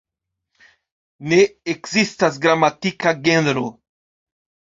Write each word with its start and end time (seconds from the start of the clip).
Ne 1.33 1.37
ekzistas 1.75 2.41
gramatika 2.45 3.13
genro. 3.27 3.67